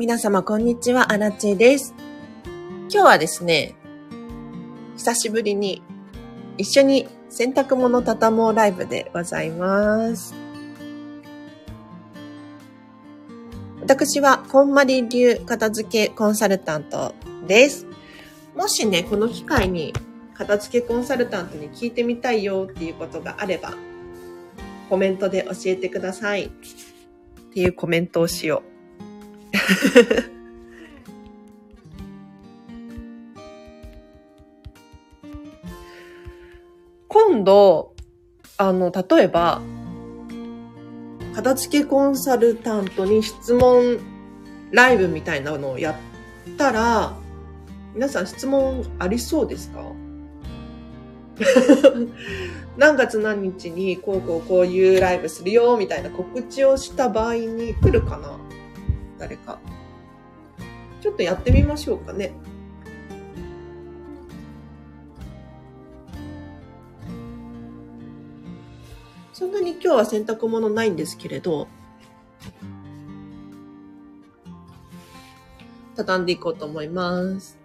[0.00, 1.12] 皆様、こんにちは。
[1.12, 1.94] アラチェです。
[2.44, 3.74] 今日はですね、
[4.96, 5.82] 久しぶりに
[6.56, 10.34] 一緒に洗濯物畳もうライブでございます。
[13.82, 17.14] 私は、こんまり流片付けコンサルタント
[17.46, 17.86] です。
[18.56, 19.92] もしね、この機会に
[20.32, 23.74] 片付けコンサルタントに聞いてみたいよっていうことがあれば、
[24.88, 26.46] コメントで教えてください。
[26.46, 26.50] っ
[27.52, 28.79] ていうコメントをしよう。
[37.08, 37.94] 今度、
[38.56, 39.60] あの、例えば、
[41.34, 43.98] 片付けコンサルタントに質問
[44.72, 45.94] ライブみたいなのをやっ
[46.56, 47.16] たら、
[47.94, 49.80] 皆さん質問ありそうですか？
[52.76, 58.36] 何月何日にこうこうこういうライブするよみたいな告知をした場合に来るかな？
[59.20, 59.58] 誰か。
[61.00, 62.32] ちょっとやってみましょうかね。
[69.32, 71.68] そんなに今日は洗濯物ないんですけれど、
[75.96, 77.58] 畳んでいこうと思います。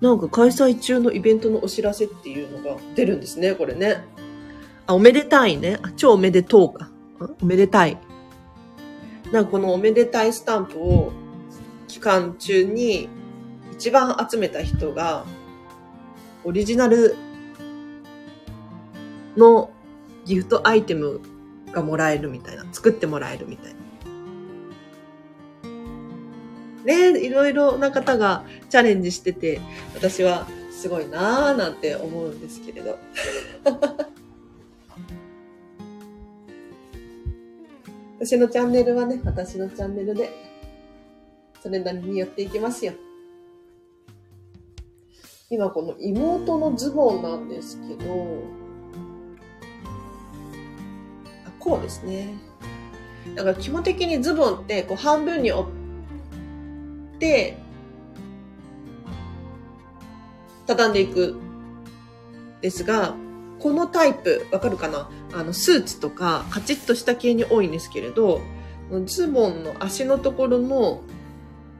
[0.00, 4.04] なんか開催中のイベントのお知らせっていうのが出るんですね、これね。
[4.86, 5.78] あ、おめでたいね。
[5.82, 6.90] あ、超おめでとうか。
[7.20, 7.98] おめでたい。
[9.32, 11.12] なんかこのおめでたいスタンプを
[11.86, 13.08] 期間中に
[13.72, 15.24] 一番集めた人が
[16.44, 17.16] オリジナル
[19.36, 19.70] の
[20.24, 21.20] ギフトアイテム
[21.72, 22.64] がもらえるみたいな。
[22.72, 23.78] 作ってもらえるみたいな。
[26.84, 29.60] ねいろいろな方がチャレンジしてて、
[29.94, 32.98] 私はすごいなぁなんて思うんですけれど。
[38.20, 40.28] 私のチャンネルはね、私のチャンネルで、
[41.62, 42.92] それなりにやっていきますよ。
[45.50, 48.42] 今この妹のズボンなんですけど、
[51.46, 52.34] あ、こうですね。
[53.36, 55.68] だから基本的にズボンってこう半分に折
[57.14, 57.56] って、
[60.66, 61.36] 畳んでいく。
[62.60, 63.14] ですが、
[63.60, 65.08] このタイプ、わかるかな？
[65.32, 68.40] あの、スーツとか、カチッとした系に多いんですけれど、
[69.06, 71.02] ズボンの足のところの、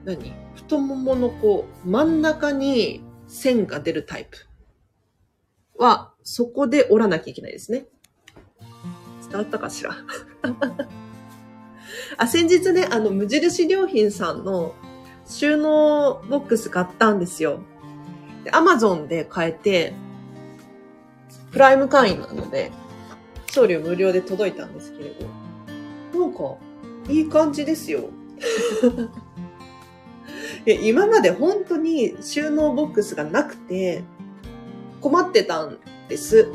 [0.04, 0.32] 何？
[0.54, 4.38] 太もものこう、真ん中に線が出るタイプ
[5.82, 7.86] は、そこで折らなきゃいけないですね。
[9.30, 9.96] 伝わったかしら？
[12.18, 14.74] あ、先日ね、あの、無印良品さんの
[15.26, 17.60] 収納ボックス買ったんですよ。
[18.44, 19.94] で、アマゾンで買えて、
[21.50, 22.72] プライム会員なので、
[23.50, 26.56] 送料無料で届いたんですけれど、なんか、
[27.08, 28.10] いい感じですよ。
[30.82, 34.02] 今まで本当に収納ボックスがなくて
[35.00, 36.52] 困ってたんです。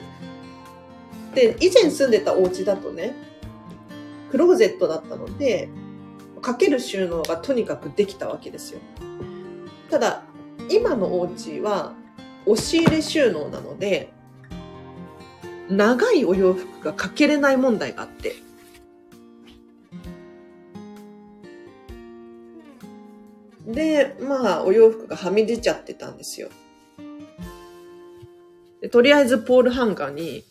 [1.34, 3.16] で、以前住んでたお家だとね、
[4.30, 5.70] クローゼットだったので、
[6.42, 8.80] かける収納がとにかくできたわけですよ。
[9.90, 10.24] ただ、
[10.70, 11.94] 今のお家は
[12.46, 14.13] 押し入れ収納なので、
[15.70, 18.36] 長いお洋服がかけれない問題があって。
[23.66, 26.50] で、まあ、お洋服がはみ出ちゃってたんですよ。
[28.82, 30.44] でとりあえずポールハンガーに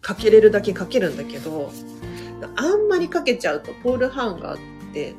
[0.00, 1.72] かけれるだけかけるんだけど、
[2.56, 5.14] あんまりかけちゃうとポールハンガーって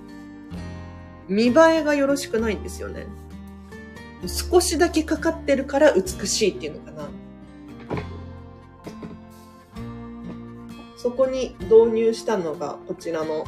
[1.27, 3.05] 見栄えがよろしくないんですよね。
[4.25, 7.09] 少しだけかかってるから美しいっていうのかな。
[11.01, 13.43] そこに導入したのがこちらの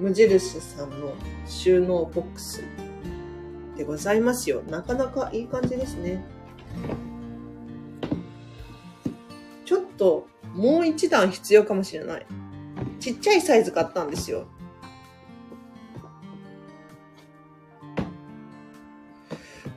[0.00, 1.14] 無印さんの
[1.46, 2.64] 収納ボックス
[3.76, 4.62] でございますよ。
[4.68, 6.24] なかなかいい感じですね。
[9.64, 12.26] ちょっともう一段必要かもしれない。
[12.98, 14.48] ちっちゃいサイズ買ったんですよ。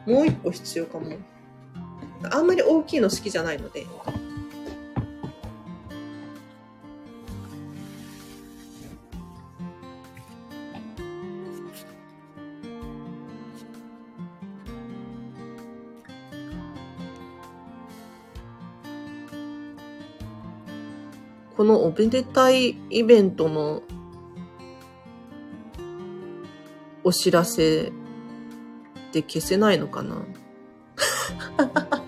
[0.07, 1.17] もう一個必要かも。
[2.31, 3.85] あんまり大きいの好きじゃないので。
[21.69, 23.83] のおめでたいイベントの
[27.03, 27.91] お知らせ
[29.09, 30.25] って消せないのかな？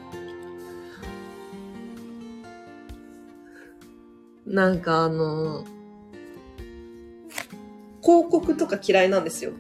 [4.48, 5.64] なんかあの、
[8.02, 9.54] 広告とか嫌いなんですよ。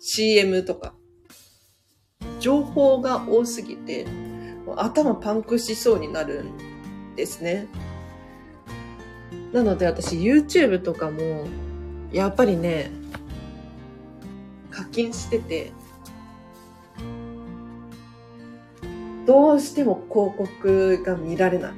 [0.00, 0.96] CM とか。
[2.40, 4.04] 情報が多すぎて、
[4.76, 7.68] 頭パンクしそうになるんですね。
[9.52, 11.46] なので私 YouTube とかも、
[12.10, 12.90] やっぱりね、
[14.70, 15.72] 課金してて、
[19.26, 21.72] どうしても広告が見られない。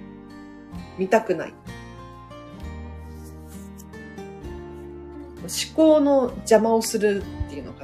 [0.99, 1.55] 見たくない。
[5.43, 7.84] 思考の邪魔をするっていうのか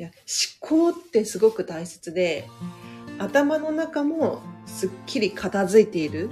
[0.00, 0.08] いや、
[0.62, 2.48] 思考ってすごく大切で、
[3.18, 6.30] 頭の中もすっきり片付いている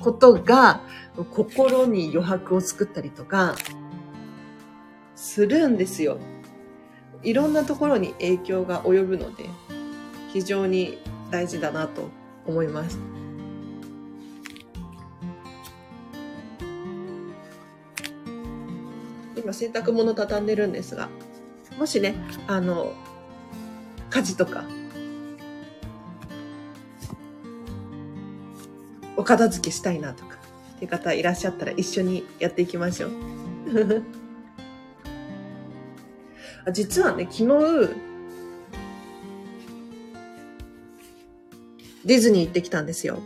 [0.00, 0.80] ことが、
[1.34, 3.56] 心に余白を作ったりとか、
[5.16, 6.16] するんですよ。
[7.22, 9.44] いろんなところに影響が及ぶので、
[10.32, 10.96] 非常に
[11.30, 12.08] 大事だなと
[12.46, 12.98] 思います。
[19.36, 21.10] 今洗濯物畳んでるんですが、
[21.78, 22.16] もしね、
[22.48, 22.92] あの、
[24.10, 24.64] 家事とか、
[29.16, 30.38] お片付けしたいなとか、
[30.76, 33.10] っていう方いらっしゃったら一緒にやっていきましょう。
[36.72, 37.46] 実はね、昨日、
[42.04, 43.20] ディズニー行ってきたんですよ。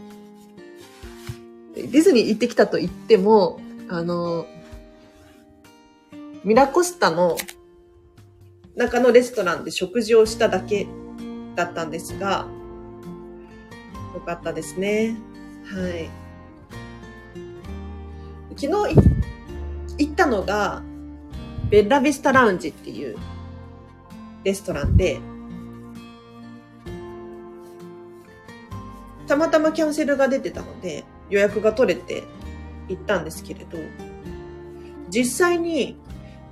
[1.74, 4.46] ディズニー行ってきたと言っても、あの、
[6.44, 7.36] ミラコスタの
[8.76, 10.86] 中のレストランで食事をしただけ
[11.54, 12.46] だったんですが、
[14.14, 15.16] よかったですね。
[15.64, 16.10] はい。
[18.56, 18.94] 昨日
[19.98, 20.82] 行ったのが、
[21.70, 23.16] ベッラビスタラウンジっていう
[24.44, 25.20] レストランで、
[29.26, 32.24] たまたまキャンセルが出てたので予約が取れて
[32.88, 33.78] 行ったんですけれど、
[35.08, 35.96] 実際に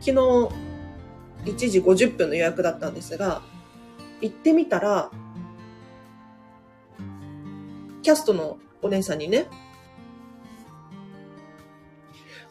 [0.01, 0.70] 昨日
[1.45, 3.43] 1時50分の予約だったんですが、
[4.21, 5.11] 行ってみたら、
[8.03, 9.47] キャストのお姉さんにね、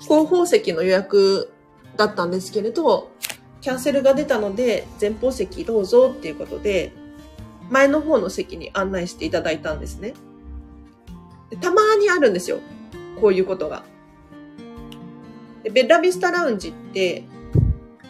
[0.08, 1.52] 後方席の予約
[1.98, 3.12] だったんですけれど、
[3.62, 6.94] キャンセルが出たので、前方席どうぞっていうことで、
[7.70, 10.14] 前の方の席に案内していただいたんですね。
[11.62, 12.60] たまにあるんですよ。
[13.20, 13.84] こういうことが。
[15.64, 17.24] でベッラビスタラウンジって、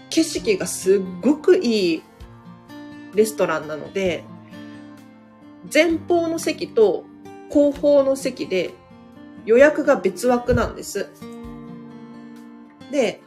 [0.10, 2.04] 景色がすっごくいい
[3.16, 4.24] レストランなので、
[5.72, 7.04] 前方の席と
[7.50, 8.72] 後方の席で
[9.46, 11.10] 予約が別枠なんです。
[12.92, 13.22] で、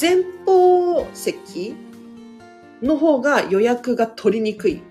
[0.00, 1.74] 前方席
[2.82, 4.82] の方が予約が取りにくい。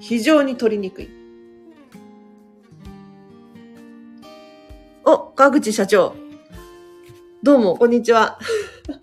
[0.00, 1.10] 非常に取りにくい。
[5.04, 6.27] お、川口社長。
[7.48, 8.38] どうも、こんにちは。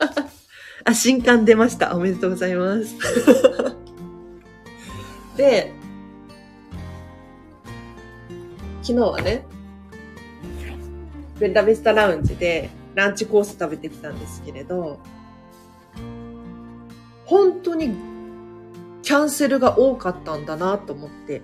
[0.86, 1.96] あ、新刊出ました。
[1.96, 2.96] おめでとうございます。
[5.36, 5.74] で、
[8.84, 9.48] 昨日はね、
[11.40, 15.00] ベンダベスタラウンジでランチコース食べてきたんですけれど、
[17.26, 17.96] 本当に
[19.02, 21.42] キャンセルが多かったんだなと思って、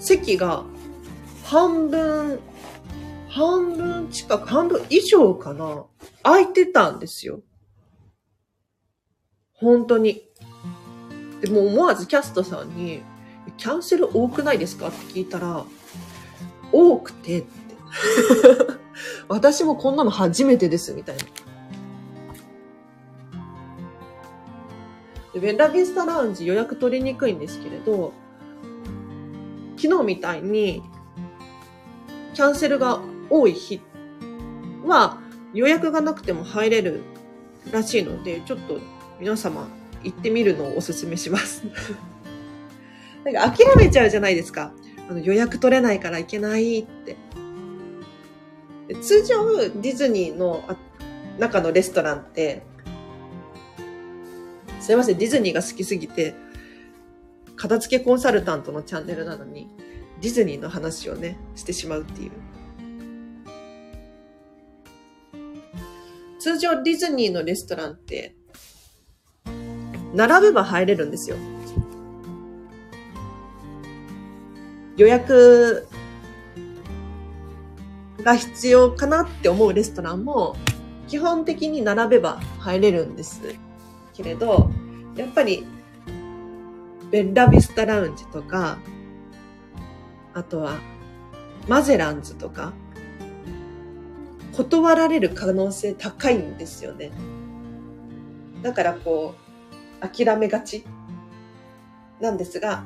[0.00, 0.64] 席が
[1.44, 2.40] 半分、
[3.38, 5.84] 半分近く、半分以上かな
[6.24, 7.40] 空いてたんですよ。
[9.54, 10.22] 本当に。
[11.40, 13.00] でも思わずキャストさんに、
[13.56, 14.88] キャンセル多くないですか？
[14.88, 15.64] って聞いたら、
[16.72, 17.48] 多くてって。
[19.28, 21.22] 私もこんなの初めてです、みたいな。
[25.34, 28.12] でベラビスタラウンジ予約取りにくいんですけれど、
[29.76, 30.82] 昨日みたいに、
[32.34, 33.80] キャンセルが多い日
[34.84, 35.18] は
[35.54, 37.02] 予約がなくても入れる
[37.70, 38.78] らしいので、ちょっと
[39.20, 39.68] 皆様
[40.02, 41.62] 行ってみるのをお勧めします。
[43.24, 44.72] なんか諦めちゃうじゃないですか。
[45.08, 47.16] あの予約取れないから行けないって。
[49.02, 50.62] 通常、ディズニーの
[51.38, 52.62] 中のレストランって、
[54.80, 56.34] すいません、ディズニーが好きすぎて、
[57.56, 59.68] 片付けコンサルタントのチャンネルなのに、
[60.20, 62.30] ディズニーの話をね、してしまうっていう。
[66.58, 68.34] 通常ディズニーのレストランって、
[70.12, 71.36] 並べば入れるんですよ。
[74.96, 75.86] 予約
[78.24, 80.56] が必要かなって思うレストランも、
[81.06, 83.40] 基本的に並べば入れるんです
[84.12, 84.68] けれど、
[85.14, 85.64] やっぱり、
[87.12, 88.78] ベッラビスタラウンジとか、
[90.34, 90.80] あとは、
[91.68, 92.72] マゼランズとか、
[94.58, 97.12] 断られる可能性高いんですよね。
[98.60, 99.36] だからこ
[100.02, 100.84] う、諦めがち
[102.20, 102.82] なんですが、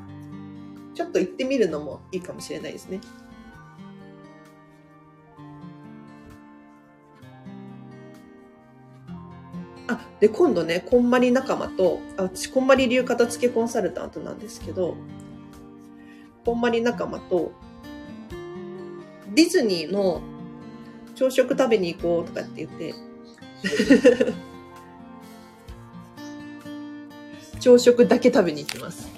[0.95, 3.01] ちょっと行ってみるのもいいかもしれないですね。
[9.89, 14.95] あ、で、今度ね、こんまり仲間と、あ私、こんまり流片付けコンサルタントなんですけど、
[16.45, 17.53] こんまり仲間と、
[19.35, 20.21] ディズニーの
[21.23, 22.95] 朝食食べに行こうとかって言って
[27.61, 29.09] 朝食だけ食べに行きます。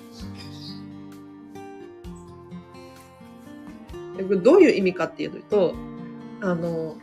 [4.42, 5.74] どういう意味かっていうと、
[6.42, 6.98] あの、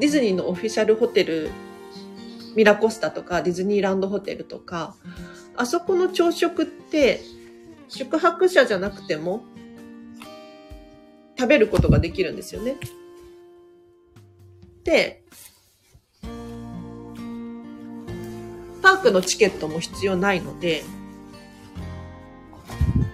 [0.00, 1.50] ディズニーのオフィシャルホテル、
[2.56, 4.96] ミラコスタとかディズニーランドホテルとか、
[5.56, 7.20] あそこの朝食って、
[7.88, 9.44] 宿泊者じゃなくても
[11.44, 12.76] 食べることができるんですよね。
[14.82, 15.22] で、
[18.80, 20.82] パークのチケットも必要ないので、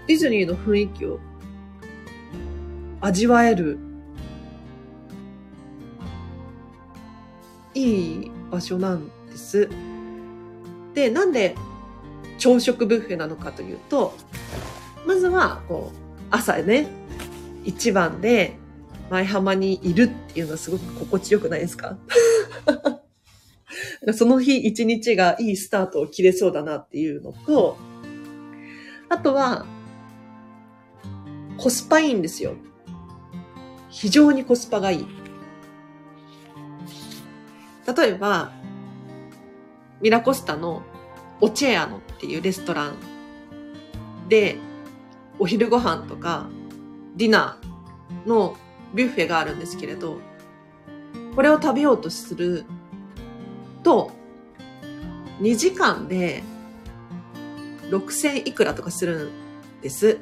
[0.07, 1.19] ディズニーの雰囲気を
[3.01, 3.79] 味わえる
[7.75, 9.69] いい場所なんです。
[10.95, 11.57] で、なんで
[12.39, 14.15] 朝食ブッフェなのかというと、
[15.05, 15.97] まずは、こう、
[16.31, 17.00] 朝ね、
[17.65, 18.57] 一番で
[19.11, 21.99] 舞浜にいるっていうのはすごく心地よくないですか？
[24.15, 27.77] その日一日がいいスタートを切れそうだなっていうのと、
[29.09, 29.67] あとは、
[31.57, 32.55] コスパいいんですよ。
[33.91, 35.07] 非常にコスパがいい。
[37.97, 38.53] 例えば、
[40.01, 40.83] ミラコスタの
[41.41, 42.95] オチェアノっていうレストラン
[44.29, 44.57] で、
[45.39, 46.49] お昼ご飯とか
[47.17, 48.57] ディナーの
[48.95, 50.19] ビュッフェがあるんですけれど、
[51.35, 52.65] これを食べようとする
[53.83, 54.11] と、
[55.41, 56.43] 2時間で
[57.91, 60.19] 6000いくらとかするんです。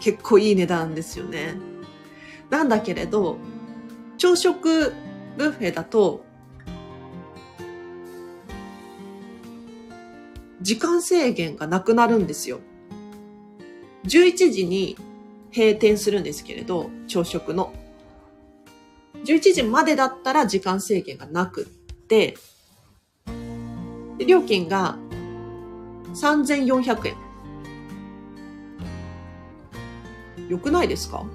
[0.00, 1.56] 結構いい値段ですよね。
[2.50, 3.38] なんだけれど、
[4.16, 4.92] 朝食
[5.36, 6.24] ブッフェだと、
[10.60, 12.60] 時間制限がなくなるんですよ。
[14.08, 14.96] 11時に
[15.54, 17.72] 閉店するんですけれど、朝食の。
[19.24, 22.36] 11時までだったら時間制限がなくって、
[24.26, 24.96] 料金が
[26.14, 27.16] 3400円。
[30.48, 31.26] よくないですか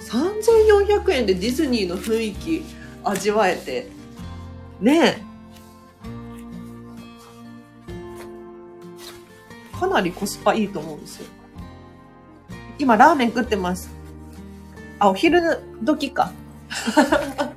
[0.00, 2.64] ?3400 円でディズニーの雰囲気
[3.04, 3.90] 味わえて、
[4.80, 5.28] ねえ。
[9.78, 11.37] かなりコスパいいと思うんですよ。
[12.78, 13.90] 今ラーメン食ってます。
[14.98, 15.40] あ、お昼
[15.82, 16.32] 時か。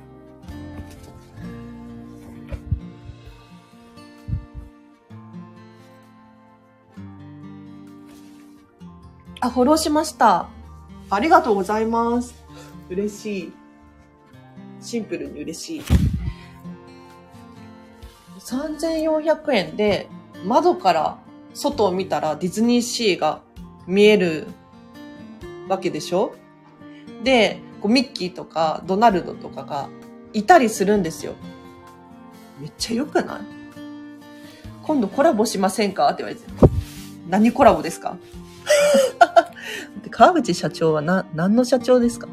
[9.40, 10.48] あ、フォローしました。
[11.10, 12.34] ありがとうございます。
[12.88, 13.52] 嬉しい。
[14.80, 15.82] シンプルに嬉しい。
[18.38, 20.08] 3400円で
[20.44, 21.18] 窓から
[21.54, 23.40] 外を見たらディズニーシーが
[23.86, 24.48] 見える
[25.68, 26.34] わけでしょ？
[27.22, 29.88] で、こうミッキーとかドナルドとかが
[30.32, 31.34] いたりするんですよ。
[32.60, 33.40] めっちゃ良くない？
[34.82, 36.08] 今度コラボしませんか？
[36.10, 36.42] って言われて。
[37.28, 38.16] 何コラボですか？
[40.10, 42.28] 川口社長はな、何の社長ですか？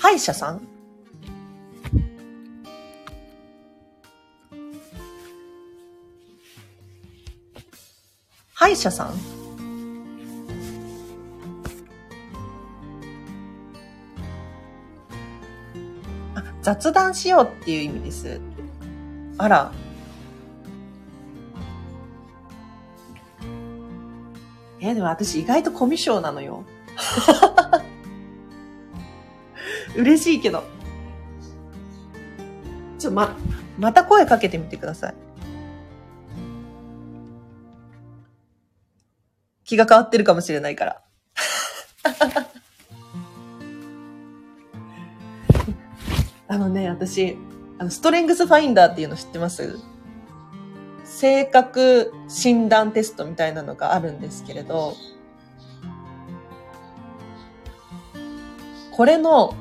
[0.00, 0.73] 歯医者さん？
[8.64, 9.08] 歯医者さん？
[16.34, 18.40] あ、雑談しようっていう意味です。
[19.36, 19.70] あら。
[24.80, 26.64] え、でも私意外とコミュ障なのよ。
[29.94, 30.64] 嬉しいけど。
[32.98, 33.36] ちょ、ま、
[33.78, 35.14] また声かけてみてください。
[39.64, 41.00] 気が変わってるかもしれないから。
[46.46, 47.36] あのね、私、
[47.78, 49.78] あの、ストレングスファインダーっていうの知ってます？
[51.04, 54.94] 性格診断テストみたいなのがあるんですけれど、
[58.92, 59.54] これの、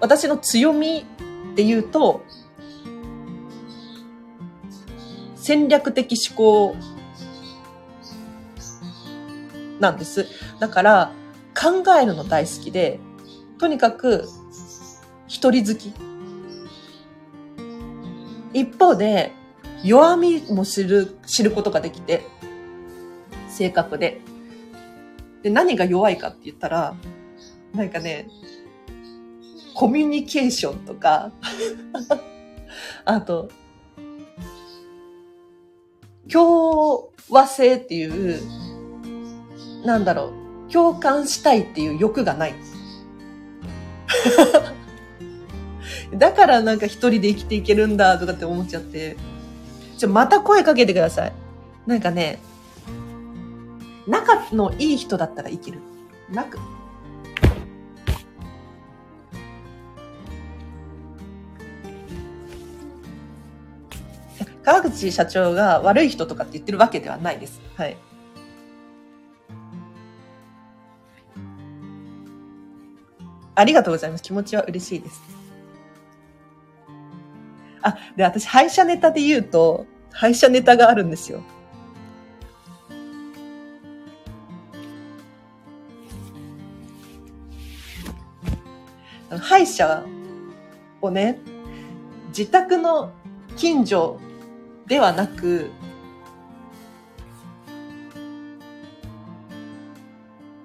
[0.00, 1.06] 私の強み
[1.52, 2.22] っていうと、
[5.48, 6.76] 戦略的思考
[9.80, 10.26] なんです。
[10.60, 11.12] だから、
[11.58, 13.00] 考えるの大好きで、
[13.58, 14.28] とにかく、
[15.26, 15.94] 一人好き。
[18.52, 19.32] 一方で、
[19.82, 22.26] 弱みも知る、知ることができて、
[23.48, 24.20] 性格で。
[25.42, 26.94] で、何が弱いかって言ったら、
[27.72, 28.28] なんかね、
[29.72, 31.32] コミュニケーションとか
[33.06, 33.48] あと、
[36.32, 38.40] 共和性っていう、
[39.84, 40.32] なんだろ
[40.68, 42.54] う、共感したいっていう欲がない。
[46.16, 49.16] だからなんか一人で生きていけるんだとかって思っちゃって。
[49.96, 51.32] ちょ、また声かけてください。
[51.86, 52.38] なんかね、
[54.06, 55.80] 仲のいい人だったら生きる。
[56.30, 56.58] なく。
[64.68, 67.58] 川口社長が悪い人とかって言ってるわけではないです。
[67.74, 67.96] はい。
[73.54, 74.22] ありがとうございます。
[74.22, 75.22] 気持ちは嬉しいです。
[77.80, 81.40] あ、で、私、廃車ネタで言うと、廃車ネタがあるんですよ。
[89.30, 90.04] 歯医者
[91.00, 91.38] をね、
[92.36, 93.12] 自宅の
[93.56, 94.20] 近所
[94.88, 95.70] ではなく、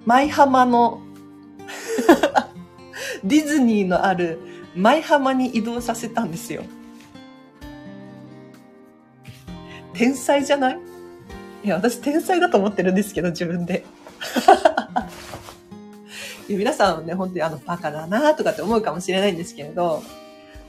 [0.06, 1.00] 舞浜の
[3.22, 4.38] ディズニーのある
[4.74, 6.62] 舞浜に移動させたんですよ。
[9.92, 10.78] 天才じゃない？
[11.62, 13.84] いや、私天才だと思ってるんですけど、自分で。
[16.48, 20.02] 皆さんはね、本当にあの、バカだなとかって思うかもしれないんですけれど、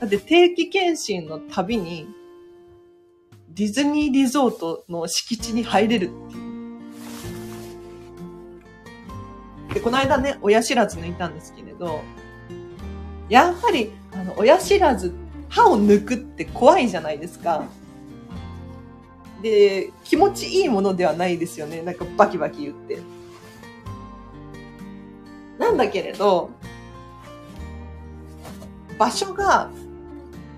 [0.00, 2.08] だって定期検診のたびに、
[3.56, 6.40] ディズニーリゾートの敷地に入れるってい
[9.70, 9.74] う。
[9.74, 12.02] で、この間ね、親知らず抜いたんですけれど、
[13.30, 15.14] やっぱり、あの、親知らず、
[15.48, 17.64] 歯を抜くって怖いじゃないですか。
[19.40, 21.80] で、気持ちいいものではないですよね。
[21.80, 22.98] なんかバキバキ言って。
[25.58, 26.50] なんだけれど、
[28.98, 29.70] 場所が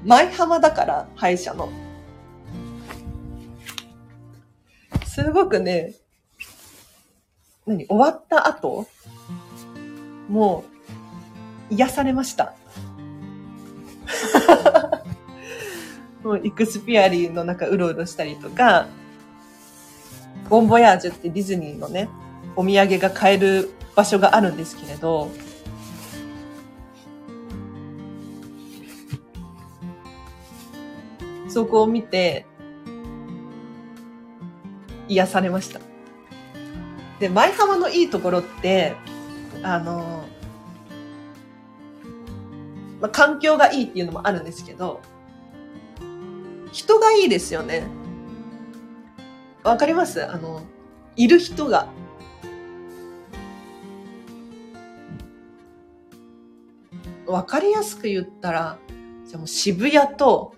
[0.05, 1.69] 舞浜だから、歯医者の。
[5.19, 5.95] すごくね、
[7.67, 8.87] 何終わった後、
[10.29, 10.63] も
[11.71, 12.55] う、癒されました。
[16.23, 18.87] もう、イクスピアリーの中うろうろしたりとか、
[20.49, 22.09] ボンボヤージュってディズニーのね、
[22.55, 25.33] お土産が買える場所があるんですけれど、
[31.49, 32.47] そこを見て、
[35.09, 35.81] 癒されました。
[37.19, 38.95] で、舞浜のいいところって、
[39.63, 40.25] あの、
[43.01, 45.01] まあ、環境がいいっていうのもあるんですけど、
[46.73, 47.87] 人がいいですよね。
[49.65, 50.25] わかります？
[50.25, 50.63] あの、
[51.17, 51.89] いる人が。
[57.27, 58.79] わかりやすく言ったら、
[59.27, 60.55] じゃもう渋谷と、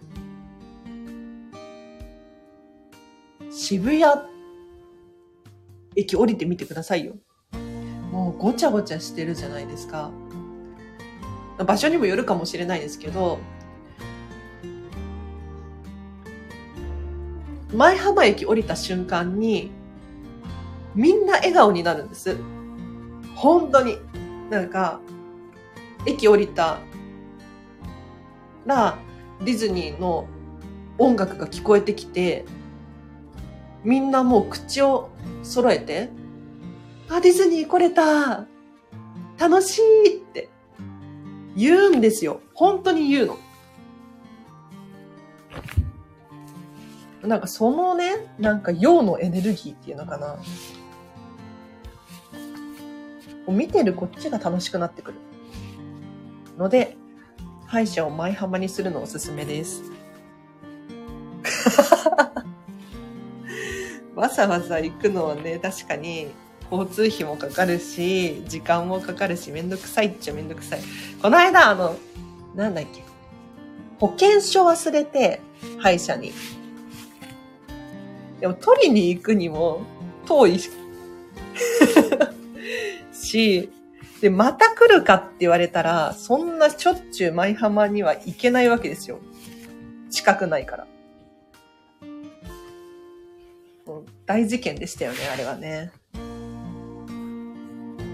[3.50, 4.29] 渋谷
[5.96, 7.14] 駅降りてみてくださいよ。
[8.10, 10.10] もうごちゃごちゃしてるじゃないですか。
[11.64, 13.38] 場所にもよるかもしれないですけど、
[17.72, 19.70] 前浜駅降りた瞬間に、
[20.94, 22.36] みんな笑顔になるんです。
[23.36, 23.98] 本当に。
[24.50, 25.00] なんか、
[26.04, 26.78] 駅降りた
[28.66, 28.98] ら、
[29.44, 30.26] ディズニーの
[30.98, 32.44] 音楽が聞こえてきて、
[33.84, 35.10] みんなもう口を
[35.42, 36.10] 揃えて、
[37.08, 38.46] あ、ディズニー来れた
[39.38, 40.48] 楽しいって
[41.56, 42.40] 言うんですよ。
[42.54, 43.38] 本当に言うの。
[47.22, 50.36] なんかそのね、なんか陽のエネルギーっていうのかな。
[53.48, 55.18] 見てるこっちが楽しくなってくる。
[56.56, 56.96] ので、
[57.66, 59.82] 歯医者を舞浜にするのおすすめです。
[64.20, 66.28] わざわざ行くのはね、確かに
[66.70, 70.80] 交通費もかかるし、時間もかかるし、めんどくさいっちゃめんどくさい。
[71.22, 71.96] この間、あの、
[72.54, 73.02] なんだっけ。
[73.98, 75.40] 保険証忘れて、
[75.78, 76.32] 歯医者に。
[78.40, 79.80] でも取りに行くにも
[80.26, 80.60] 遠い
[83.12, 83.70] し、
[84.20, 89.18] で、また来るかって言われたら、そんなしょっちゅう舞浜には行けないわけですよ。
[90.10, 90.86] 近くないから。
[94.30, 95.90] 大事件でしたよね、あれはね。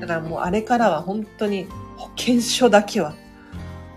[0.01, 1.67] だからもうあれからは本当に
[1.99, 3.15] 保険証だけは、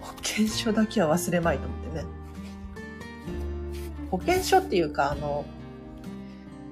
[0.01, 2.05] 保険証だけは忘れまいと思ってね。
[4.11, 5.45] 保険証っていうか、あの、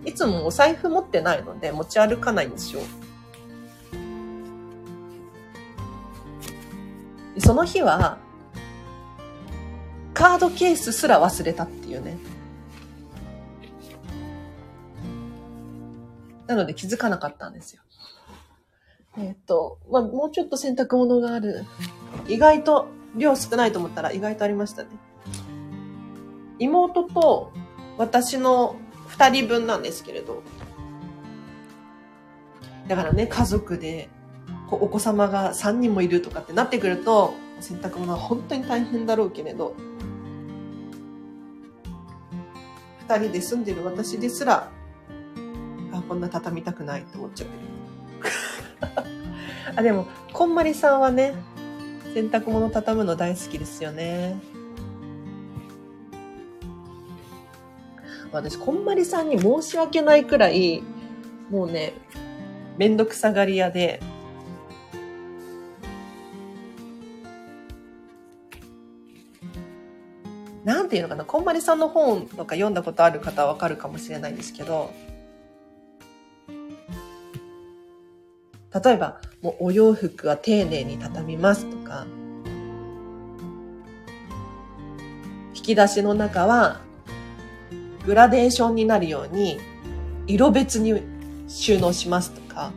[0.03, 2.81] いつもお財布持ってないので持ち歩かないんですよ。
[7.37, 8.17] その日は、
[10.13, 12.17] カードケースすら忘れたっていうね。
[16.47, 17.81] なので気づかなかったんですよ。
[19.17, 21.65] えっ、と、まあ、もうちょっと洗濯物がある。
[22.27, 24.89] 意外と量少ないと思ったら意外とありましたね。
[26.59, 27.51] 妹と
[27.97, 28.75] 私の
[29.07, 30.43] 二人分なんですけれど。
[32.87, 34.09] だからね、家族で
[34.69, 39.75] お子様が3人もいるとかってなってくると、洗濯物は本当に大変だろうけれど、
[43.07, 44.69] 二人で住んでる私ですら、
[46.07, 49.07] こんな畳みたくないって思っちゃってる。
[49.75, 51.33] あ、でも、こんまりさんはね、
[52.13, 54.39] 洗濯物畳むの大好きですよね。
[58.31, 60.83] 私、こんまりさんに申し訳ないくらい、
[61.49, 61.93] もうね、
[62.77, 64.01] めんどくさがり屋で、
[70.63, 74.91] なんていうのかな、こんまりさんの本とか読んだことある方はわかるかもしれないんですけど、
[78.83, 82.05] 例えば、もうお洋服は丁寧に畳みますとか、
[85.55, 86.81] 引き出しの中は
[88.05, 89.59] グラデーションになるように
[90.27, 91.01] 色別に
[91.47, 92.71] 収納しますとか、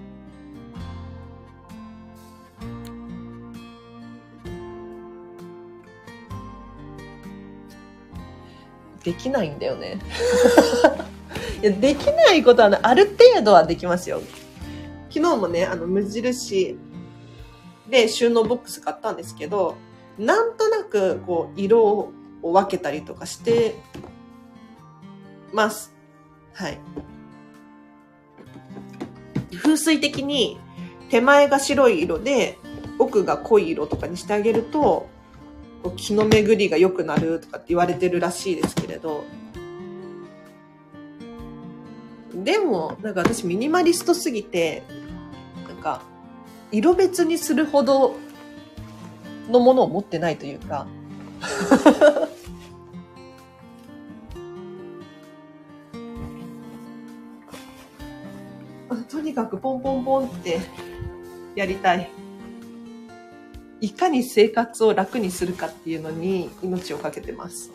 [9.04, 9.98] できないんだよね。
[11.62, 14.22] できないことは、ね、ある程度はできますよ。
[15.10, 16.78] 昨日もね、あの、無印
[17.88, 19.76] で収納ボックス買ったんですけど、
[20.18, 23.74] なんとなく、こう、色を分けたりとかして
[25.52, 25.92] ます。
[26.54, 26.78] はい。
[29.56, 30.58] 風水的に
[31.10, 32.58] 手前が白い色で
[32.98, 35.08] 奥が濃い色とかにしてあげると
[35.96, 39.24] 気の巡りが良くなるとかって言われてるらしいですけれど
[42.34, 44.82] でもなんか私ミニマリストすぎて
[45.80, 46.02] か
[46.70, 48.16] 色別にするほど
[49.50, 50.86] のものを持ってないというか
[59.10, 60.60] とにかくポンポンポンって
[61.54, 62.10] やりたい。
[63.80, 67.70] いかに生活を楽にするかっていうのに命をかけてます。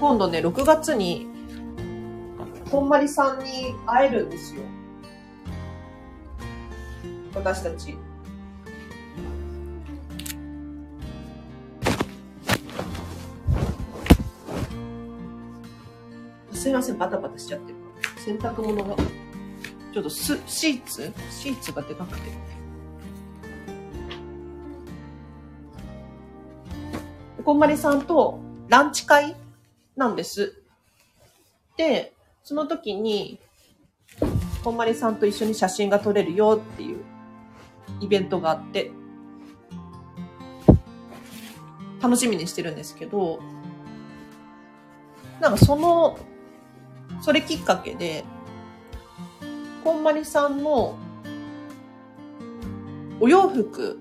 [0.00, 1.26] 今度ね、6月に、
[2.70, 4.62] こんまりさんに会えるんですよ。
[7.34, 7.96] 私たち。
[16.52, 17.78] すいません、バタバタしちゃってる。
[18.24, 18.94] 洗濯物が、
[19.92, 21.12] ちょっとス、シーツ？
[21.30, 22.30] シーツがでかくて。
[27.44, 29.34] こんまりさんとランチ会？
[29.98, 30.62] なんです。
[31.76, 33.38] で、その時に、
[34.64, 37.04] こんまりさんと一緒に写真が撮れるよっていう
[38.00, 38.90] イベントがあって、
[42.00, 43.40] 楽しみにしてるんですけど、
[45.40, 46.18] なんかその
[47.20, 48.24] それきっかけで、
[49.82, 50.96] こんまりさんの
[53.20, 53.98] お洋服、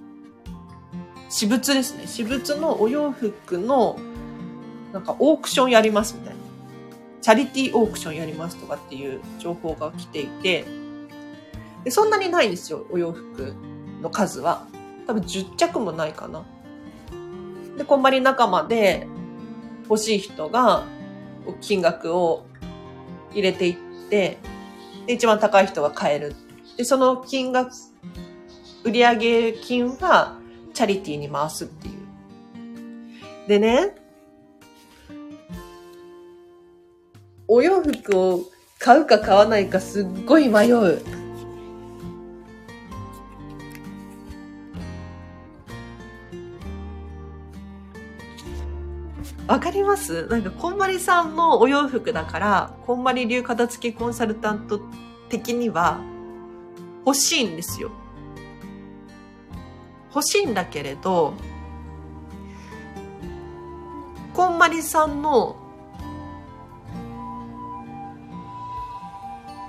[1.29, 2.03] 私物ですね。
[2.05, 3.97] 私物のお洋服の、
[4.93, 6.39] なんかオークションやりますみたいな。
[7.21, 10.65] チャリティーオークションやりますとかっていう情報が来ていて、
[11.83, 13.53] でそんなにないんですよ、お洋服
[14.01, 14.67] の数は。
[15.05, 16.45] 多分10着もないかな。
[17.77, 19.07] で、こんまり仲間で
[19.89, 20.85] 欲しい人が
[21.61, 22.45] 金額を
[23.33, 23.75] 入れていっ
[24.09, 24.37] て、
[25.05, 26.35] で、一番高い人が買える。
[26.77, 27.71] で、その金額、
[28.83, 30.37] 売上金は
[30.73, 31.97] チャリティーに回すっていう。
[33.47, 33.95] でね、
[37.47, 38.41] お洋服を
[38.79, 41.01] 買うか買わないかすっごい迷う。
[49.47, 50.27] わかります？
[50.27, 54.81] なんか、こんまりさんのお洋服だから、こんまり流片付けコンサルタント
[55.29, 56.01] 的には
[57.05, 57.91] 欲しいんですよ。
[60.13, 61.33] 欲しいんだけれど、
[64.33, 65.55] こんまりさんの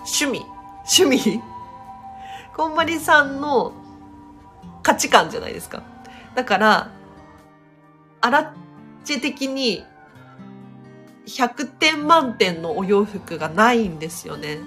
[0.08, 0.46] 趣味
[0.84, 1.42] 趣味？
[2.56, 3.72] こんまりさんの
[4.82, 5.82] 価値観じゃないですか。
[6.34, 6.90] だから、
[8.20, 8.52] あらっ
[9.04, 9.84] ち的に
[11.26, 14.58] 100点満点のお洋服がないんですよね。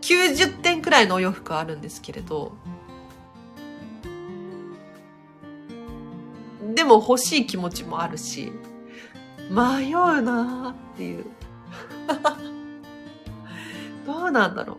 [0.00, 2.52] 90点くらいのお洋服はあるんですけれど、
[6.74, 8.50] でも欲しい気持ちもあるし、
[9.50, 11.26] 迷うなーっていう。
[14.18, 14.76] どうなんだろう。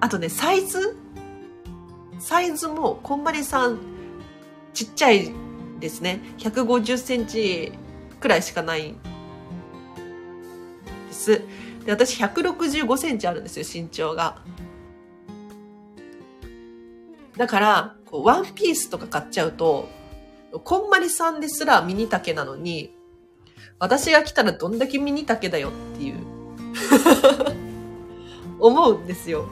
[0.00, 0.96] あとね、サイズ？
[2.18, 3.78] サイズも、こんまりさん、
[4.72, 5.30] ちっちゃい
[5.78, 6.22] ですね。
[6.38, 7.72] 150センチ
[8.18, 8.94] くらいしかない
[11.08, 11.42] です。
[11.84, 14.38] で、私165センチあるんですよ、身長が。
[17.36, 19.90] だから、こうワンピースとか買っちゃうと、
[20.64, 22.96] こんまりさんですらミニ丈なのに、
[23.78, 26.16] 私が来たらどんだけミニ丈だよっていう
[28.60, 29.46] 思うんですよ。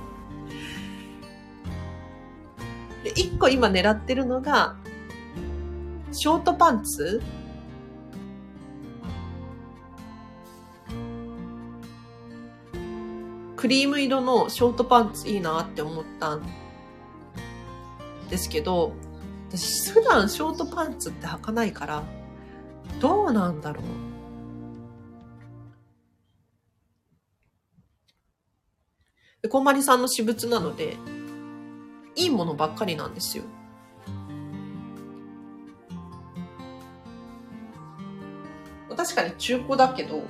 [3.04, 4.76] で、一個今狙ってるのが、
[6.12, 7.22] ショートパンツ？
[13.56, 16.42] クリーム色のショートパンツいいなって思ったん
[18.28, 18.92] ですけど、
[19.50, 22.02] 私普段ショートパンツって履かないから、
[23.00, 23.84] どうなんだろう。
[29.46, 30.96] で、こんまりさんの私物なので、
[32.16, 33.44] いいものばっかりなんですよ。
[38.96, 40.24] 確かに中古だけど、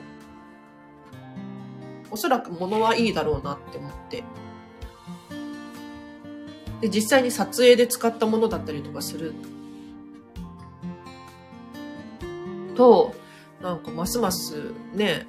[2.11, 4.23] おそらく物はいいだろうなって思って。
[6.83, 9.33] で、実際に撮影で使ったものだったりとかする
[12.77, 13.15] と、
[13.63, 15.27] なんかますますね、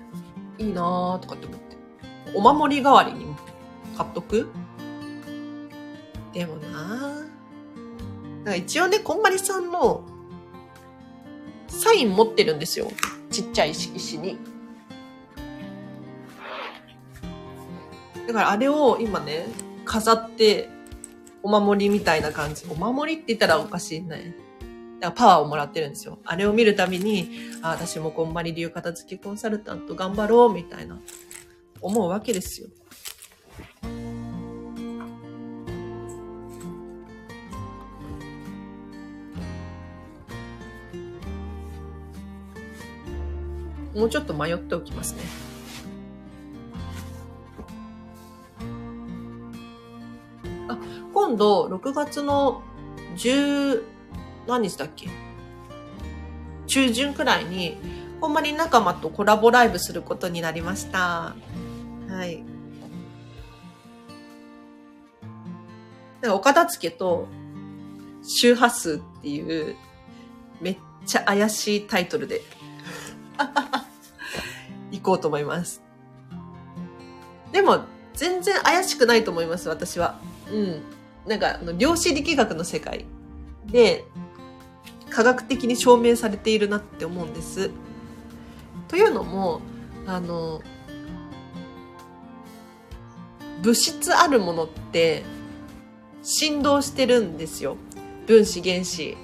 [0.57, 1.77] いいなーとかって思って。
[2.35, 3.33] お守り代わりに
[3.97, 4.47] 買っとく？
[6.33, 10.03] でもなー一応ね、こんまりさんの
[11.67, 12.91] サイン持ってるんですよ。
[13.29, 14.37] ちっちゃい石に。
[18.27, 19.47] だからあれを今ね、
[19.83, 20.69] 飾って、
[21.43, 22.65] お守りみたいな感じ。
[22.69, 24.35] お守りって言ったらおかしいね。
[24.99, 26.19] だからパワーをもらってるんですよ。
[26.23, 27.29] あれを見るたびに、
[27.61, 30.99] あ私もこんまり流片付けコンサルタント頑張ろう、みたいな、
[31.81, 32.69] 思うわけですよ。
[43.97, 45.21] もうちょっと迷っておきますね。
[50.67, 50.77] あ、
[51.13, 52.61] 今度、6月の
[53.15, 53.83] 10、
[54.47, 55.09] 何日だっけ？
[56.67, 57.77] 中旬くらいに、
[58.21, 61.35] ほんまに仲間とコラボライブすることになりました。
[62.07, 62.43] はい。
[66.21, 67.27] なんかお片付けと
[68.21, 69.75] 周波数っていう
[70.61, 72.41] めっちゃ怪しいタイトルで
[74.91, 75.81] 行こうと思います。
[77.51, 77.81] でも、
[78.13, 80.19] 全然怪しくないと思います、私は。
[80.51, 80.81] うん。
[81.27, 83.05] なんか、あの量子力学の世界
[83.65, 84.05] で、
[85.09, 87.71] 科学的に証明されているなって思うんです。
[88.87, 89.61] というのも、
[90.05, 90.61] あの、
[93.61, 95.23] 物質あるものって
[96.21, 97.77] 振動してるんですよ。
[98.27, 99.17] 分子、原子、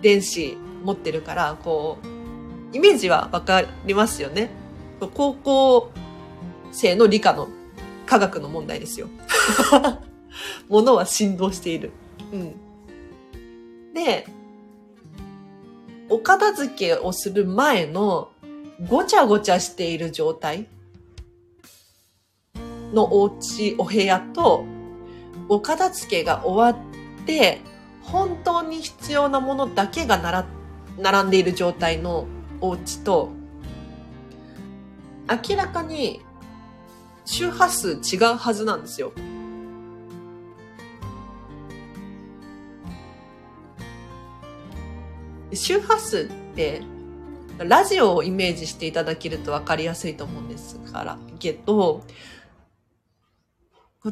[0.00, 4.50] 電子持ってるから、こう、イメージはわかりますよね。
[5.06, 5.92] 高校
[6.72, 7.48] 生の理科の
[8.06, 9.08] 科学の問題ですよ。
[10.68, 11.92] 物は振動している。
[12.32, 12.54] うん。
[13.94, 14.26] で、
[16.08, 18.30] お片付けをする前の
[18.88, 20.66] ごちゃごちゃしている状態
[22.92, 24.64] のお家、お部屋と、
[25.48, 27.60] お片付けが終わって、
[28.02, 30.46] 本当に必要なものだけが
[30.96, 32.26] 並んでいる状態の
[32.60, 33.30] お家と、
[35.28, 36.22] 明らかに
[37.24, 39.12] 周波数違うはずなんですよ。
[45.52, 46.82] 周波数って
[47.58, 52.02] ラジオをイメージしていただけると分かりやすいと思うんですからけど、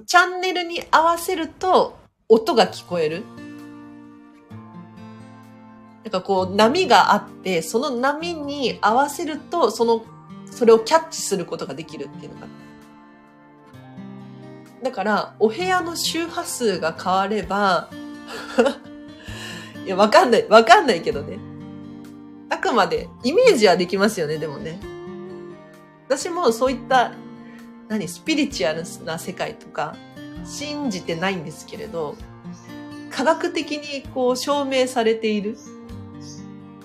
[0.07, 1.96] チャンネルに合わせると
[2.29, 3.22] 音が聞こえる。
[6.05, 10.05] なんかこう波があって、その波に合わせると、その、
[10.57, 12.53] それをキャッチすることができるっていうのかな。
[14.83, 17.90] だから、お部屋の周波数が変われば
[19.85, 21.38] いや、わかんない、わかんないけどね。
[22.49, 24.81] あくまで、イメージはできますよね、でもね。
[26.07, 27.12] 私もそういった、
[27.88, 29.95] 何、スピリチュアルな世界とか、
[30.47, 32.16] 信じてないんですけれど、
[33.11, 35.59] 科学的にこう証明されている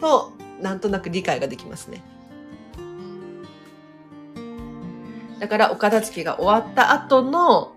[0.01, 2.03] と、なんとなく理解ができますね。
[5.41, 7.73] だからお片付けが終わった後の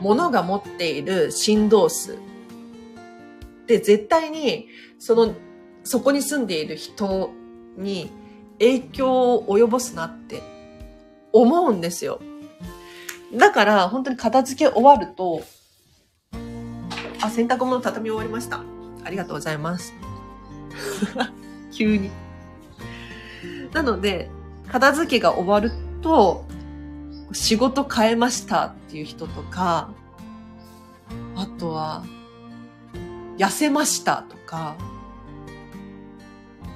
[0.00, 2.16] ものが持っている振動数
[3.66, 4.68] で絶対に
[5.00, 5.34] その
[5.82, 7.32] そこに住んでいる人
[7.76, 8.12] に
[8.60, 10.40] 影響を及ぼすなって
[11.32, 12.20] 思うんですよ。
[13.34, 15.42] だから本当に片付け終わると、
[17.20, 18.62] あ、洗濯物畳み終わりました。
[19.04, 19.92] ありがとうございます。
[21.72, 22.10] 急に。
[23.72, 24.30] なので、
[24.68, 26.44] 片付けが終わると、
[27.32, 29.90] 仕事変えましたっていう人とか、
[31.34, 32.04] あとは、
[33.36, 34.76] 痩せましたとか、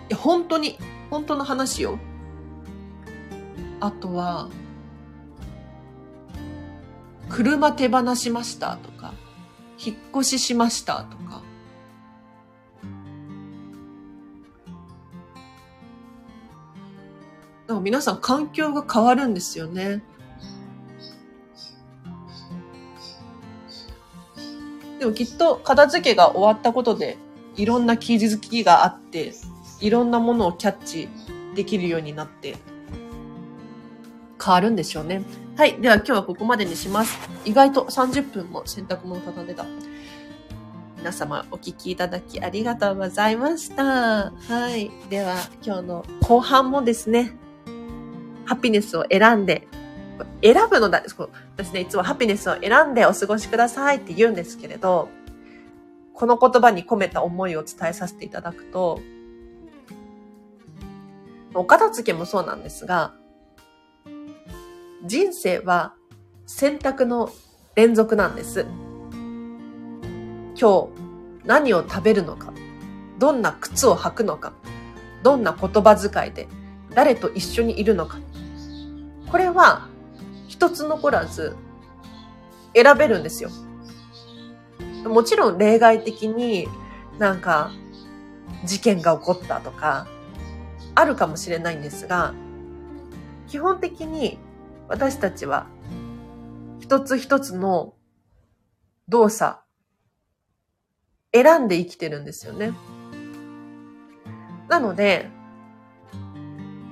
[0.09, 0.79] いや、本当に、
[1.11, 1.99] 本当の話よ。
[3.81, 4.49] あとは、
[7.29, 9.15] 車手放しましたとか、
[9.79, 11.43] 引っ越ししましたとか、
[17.67, 20.03] だか皆さん環境が変わるんですよね。
[25.01, 27.17] でもきっと片付けが終わったことで
[27.57, 29.33] いろんな気づきがあって
[29.81, 31.09] いろんなものをキャッチ
[31.55, 32.57] できるようになって
[34.43, 35.23] 変わるんでしょうね。
[35.57, 35.81] はい。
[35.81, 37.19] では今日はここまでにします。
[37.47, 39.67] 意外と30分も洗濯物畳んでた。
[40.99, 43.83] 皆様お聞きいただきありがとうございました。
[44.33, 44.91] はい。
[45.09, 47.37] では今日の後半もですね、
[48.45, 49.67] ハピネスを選んで、
[50.43, 51.03] 選ぶのだ、
[51.57, 55.09] 私ね、いつもハピネスを選んでお過ごしくださいって言うんですけれど、
[56.15, 59.01] この言葉に込めた思いを伝えさせていただくと、
[61.55, 63.15] お片付けもそうなんですが、
[65.05, 65.95] 人生は
[66.47, 67.31] 選択の
[67.75, 68.67] 連続なんです。
[70.61, 70.89] 今日
[71.45, 72.53] 何を食べるのか、
[73.19, 74.53] どんな靴を履くのか、
[75.23, 76.49] どんな言葉遣いで
[76.95, 78.19] 誰と一緒にいるのか。
[79.31, 79.89] これは
[80.51, 81.57] 一つ残らず
[82.75, 83.51] 選べるんですよ。
[85.05, 86.67] もちろん例外的に
[87.19, 87.71] なんか
[88.65, 90.09] 事件が起こったとか
[90.97, 92.35] あるかもしれないんですが、
[93.47, 94.39] 基本的に
[94.89, 95.69] 私たちは
[96.81, 97.95] 一つ一つの
[99.09, 99.61] 動作、
[101.33, 102.73] 選んで生きてるんですよね。
[104.69, 105.31] なので、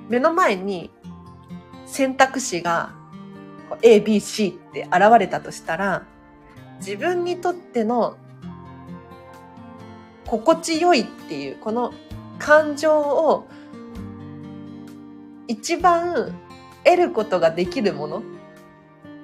[0.09, 0.92] 目の前に
[1.87, 2.98] 選択肢が
[3.83, 6.07] A, B, C って現れたとしたら、
[6.78, 8.16] 自分にとっての
[10.26, 11.92] 心地よいっていうこの
[12.38, 13.48] 感情を
[15.48, 16.38] 一番
[16.85, 18.22] 得ることができるもの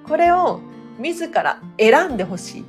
[0.09, 0.61] これを
[0.99, 2.65] 自ら選んでほしい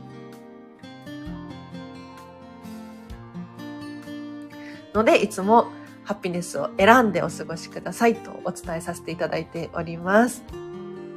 [4.93, 5.67] のでいつも
[6.03, 10.43] ハピネスを選んでお過ごしくださいとお伝えさせていただいております。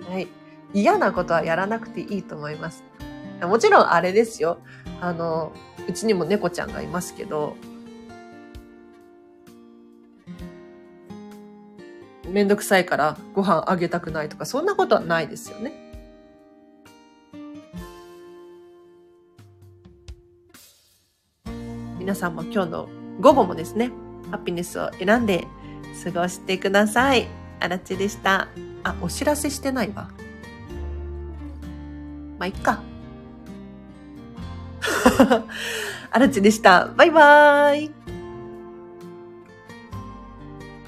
[0.08, 0.37] はい。
[0.74, 2.84] 嫌なことはやらなくていいと思います。
[3.42, 4.58] もちろんあれですよ。
[5.00, 5.52] あの、
[5.88, 7.56] うちにも猫ちゃんがいますけど、
[12.28, 15.72] めんどくさいからご飯あげたくないとか、そんなことはないですよね。
[21.98, 22.88] 皆さんも今日の
[23.20, 23.90] 午後もですね、
[24.30, 25.46] ハピネスを選んで
[26.04, 27.28] 過ごしてください。
[27.60, 28.48] あらちでした。
[28.82, 30.08] あ、お知らせしてないわ。
[32.38, 32.80] まあ、いっか。
[36.10, 36.86] あらちでした。
[36.96, 37.97] バイバーイ。